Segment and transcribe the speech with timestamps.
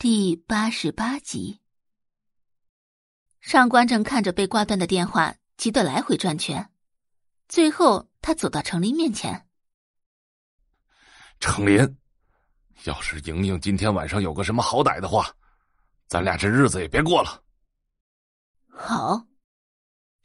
[0.00, 1.58] 第八十八集，
[3.40, 6.70] 上官正看着被挂断的电话，急得来回转圈。
[7.48, 9.48] 最后，他走到程林面前
[11.40, 11.98] ：“程林，
[12.84, 15.34] 要是莹莹今天晚上有个什么好歹的话，
[16.06, 17.42] 咱俩这日子也别过了。”
[18.70, 19.26] 好，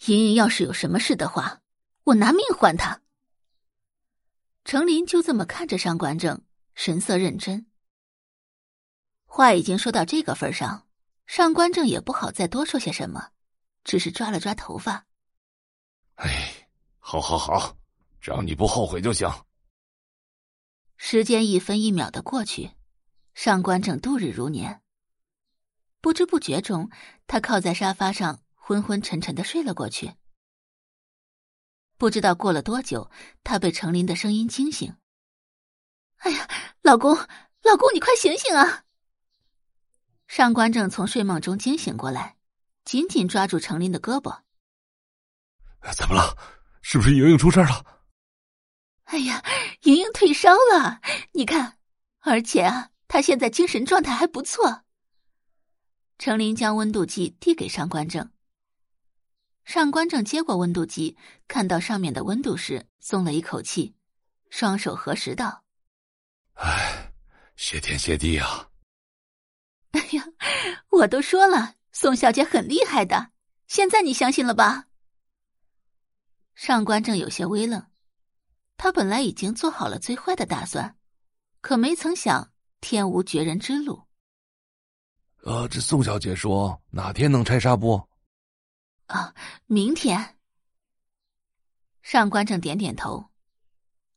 [0.06, 1.62] 莹莹要是有什么事的话，
[2.04, 3.02] 我拿命换她。
[4.66, 6.44] 程林就这么看着上官正，
[6.76, 7.66] 神色认真。
[9.36, 10.88] 话已经说到这个份上，
[11.26, 13.32] 上官正也不好再多说些什么，
[13.84, 15.08] 只是抓了抓头发。
[16.18, 16.70] 哎，
[17.00, 17.76] 好，好，好，
[18.22, 19.28] 只要你不后悔就行。
[20.98, 22.74] 时间一分一秒的过去，
[23.34, 24.84] 上官正度日如年。
[26.00, 26.92] 不知不觉中，
[27.26, 30.14] 他靠在沙发上，昏昏沉沉的睡了过去。
[31.98, 33.10] 不知道过了多久，
[33.44, 34.96] 他被程琳的声音惊醒。
[36.22, 36.48] “哎呀，
[36.84, 37.16] 老公，
[37.64, 38.84] 老公，你快醒醒啊！”
[40.28, 42.38] 上官正从睡梦中惊醒过来，
[42.86, 44.42] 紧紧抓住程琳的胳膊。
[45.96, 46.38] “怎么了？
[46.82, 48.02] 是不是莹莹出事了
[49.06, 49.44] ？”“哎呀，
[49.84, 51.02] 莹莹退烧了，
[51.34, 51.78] 你看，
[52.20, 54.84] 而且啊，她现在精神状态还不错。”
[56.18, 58.32] 程琳将温度计递给上官正。
[59.66, 63.96] 上官正接过温度计，看到上面的温度时，松了一口气，
[64.50, 65.64] 双手合十道
[66.56, 67.14] ：“哎，
[67.56, 68.70] 谢天谢地啊
[69.94, 70.28] ！”“哎呀，
[70.90, 73.32] 我都说了，宋小姐很厉害的，
[73.68, 74.86] 现在你相信了吧？”
[76.54, 77.84] 上官正有些微愣，
[78.78, 80.96] 他本来已经做好了最坏的打算，
[81.62, 84.04] 可没曾想天无绝人之路。
[85.44, 88.08] 呃，这宋小姐说哪天能拆纱布？
[89.08, 89.34] 啊，
[89.66, 90.38] 明天。
[92.02, 93.30] 上官正点点头，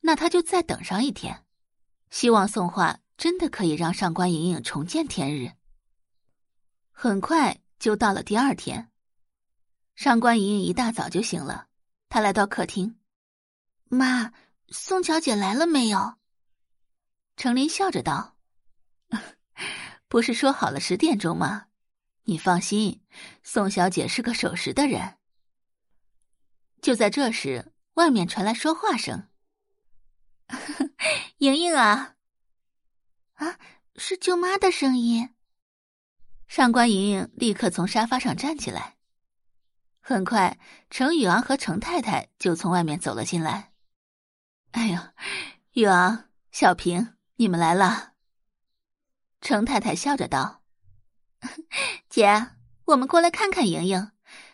[0.00, 1.44] 那他就再等上一天，
[2.10, 5.52] 希望宋画真的可以让上官莹莹重见天日。
[6.98, 8.91] 很快就到了第二天，
[9.97, 11.69] 上官莹莹一大早就醒了，
[12.08, 12.98] 她来到客厅，
[13.84, 14.32] 妈，
[14.70, 16.15] 宋小姐来了没有？
[17.37, 18.38] 程琳笑着道。
[20.09, 21.66] 不是说好了十点钟吗？
[22.22, 23.03] 你放心，
[23.43, 25.19] 宋小姐是个守时的人。
[26.81, 29.28] 就在这时，外面传来说话声
[31.38, 32.16] ：“莹莹啊，
[33.34, 33.59] 啊，
[33.97, 35.28] 是舅妈的声音。”
[36.48, 38.96] 上官莹莹立刻从沙发上站起来。
[40.00, 40.58] 很快，
[40.88, 43.72] 程宇昂和程太太就从外面走了进来。
[44.70, 45.14] “哎呀，
[45.72, 48.12] 宇昂、小平，你们来了。”
[49.42, 50.62] 程太太笑着道
[52.08, 52.52] ：“姐，
[52.84, 54.12] 我们过来看看莹莹，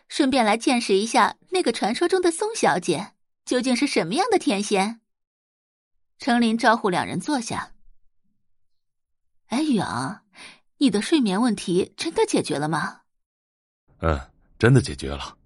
[0.09, 3.12] 顺便来见识一下那个传说中的宋小姐
[3.44, 5.00] 究竟是什么样的天仙。”
[6.19, 7.74] 程林招呼两人坐下。
[9.48, 10.24] “哎，宇昂，
[10.82, 13.03] 你的睡眠问题真的解决了吗
[14.03, 14.19] ？”“嗯，
[14.59, 15.38] 真的解决了。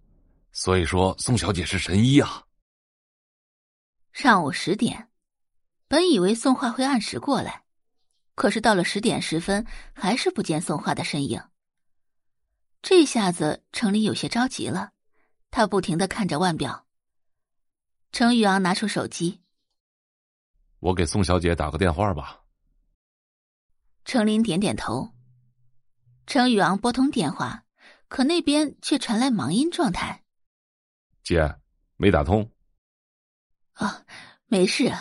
[0.50, 2.46] 所以说，宋小姐是神医啊。”
[4.14, 5.10] 上午十点，
[5.88, 7.64] 本以为宋画会按时过来。
[8.34, 11.42] 可是到了十点十分，还是不见宋画的身影。
[12.80, 14.92] 这下子程林有些着急了，
[15.50, 16.86] 他不停的看着腕表。
[18.10, 19.42] 程宇昂拿出手机
[20.80, 22.40] ：“我给宋小姐打个电话吧。”
[24.06, 25.12] 程林点点头。
[26.26, 27.64] 程宇昂拨通电话，
[28.08, 30.24] 可那边却传来忙音状态
[31.22, 31.56] ：“姐，
[31.96, 32.50] 没打通。
[33.74, 34.04] ”“啊，
[34.46, 34.92] 没事，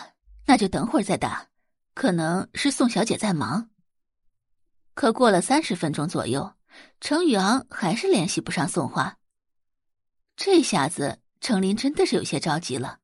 [0.46, 1.48] 那就等会儿再打。”
[1.94, 3.70] 可能是宋小姐在忙。
[4.92, 6.54] 可过了三十分钟左右，
[7.00, 9.16] 程宇昂还是联系不上宋画。
[10.36, 12.98] 这下子，程林真的是有些着急了。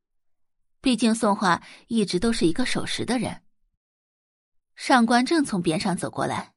[0.83, 3.43] 毕竟宋画一直都是一个守时的人。
[4.77, 6.52] 上官正从边上走过来，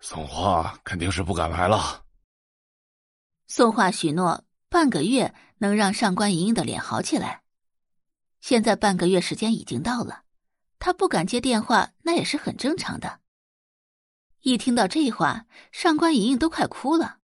[0.00, 2.04] 宋画肯定是不敢来了。
[3.46, 7.42] 宋画许诺半个月能让上官莹莹的脸好起来，
[8.40, 10.22] 现在半个月时间已经到了。
[10.78, 13.20] 他不敢接电话，那也是很正常的。
[14.42, 17.18] 一听到这话，上官莹莹都快哭了。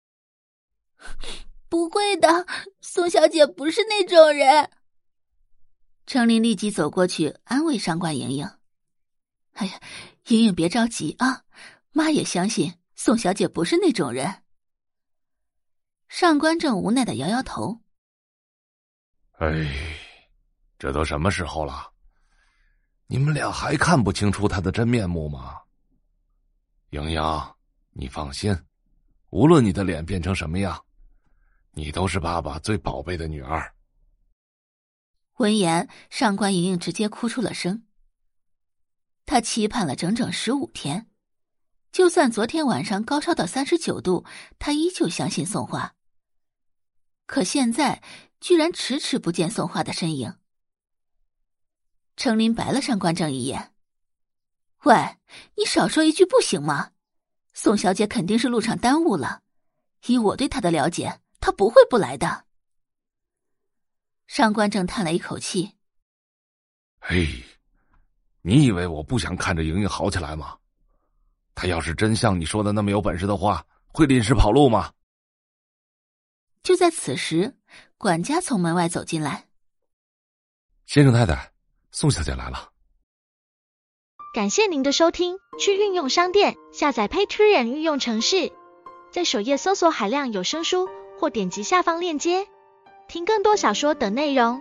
[1.68, 2.46] 不会的，
[2.80, 4.72] 宋小姐不是那种人。
[6.06, 8.50] 程琳立即走过去安慰上官莹莹
[9.54, 9.82] ：“哎呀，
[10.28, 11.44] 莹莹别着急啊，
[11.92, 14.44] 妈也相信宋小姐不是那种人。”
[16.10, 17.82] 上官正无奈的摇摇头
[19.40, 19.98] ：“哎，
[20.78, 21.90] 这都什么时候了？”
[23.08, 25.58] 你们俩还看不清楚他的真面目吗？
[26.92, 27.22] 莹莹，
[27.90, 28.58] 你放心，
[29.32, 30.82] 无论你的脸变成什么样，
[31.72, 33.76] 你都是爸爸最宝贝的女儿。
[35.40, 37.86] 闻言，上官莹莹直接哭出了声。
[39.26, 41.11] 她期盼了整整十五天，
[41.92, 44.26] 就算昨天晚上高烧到三十九度，
[44.58, 45.94] 他依旧相信宋画。
[47.26, 48.02] 可现在
[48.40, 50.34] 居然迟迟不见宋画的身影。
[52.16, 53.74] 程林白了上官正一眼
[54.84, 55.18] ：“喂，
[55.56, 56.92] 你少说一句不行吗？
[57.54, 59.42] 宋小姐肯定是路上耽误了。
[60.06, 62.46] 以我对她的了解，她不会不来的。”
[64.28, 65.76] 上官正叹了一口气
[67.00, 67.28] ：“嘿，
[68.42, 70.58] 你以为我不想看着莹莹好起来吗？”
[71.62, 73.64] 他要是真像你说的那么有本事的话，
[73.94, 74.94] 会临时跑路吗？
[76.64, 77.56] 就在此时，
[78.00, 79.46] 管家从门外走进来。
[80.88, 81.52] 先生太太，
[81.92, 82.72] 宋小姐来了。
[84.34, 88.52] 感谢您的收听，去运用商店下载 Patreon 运用城市，
[89.12, 92.48] 在首页搜索海量有声书，或点击下方链接
[93.08, 94.60] 听更多小说等内容。